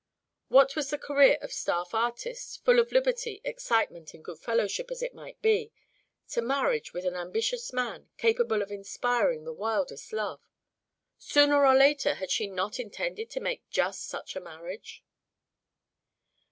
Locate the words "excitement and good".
3.43-4.39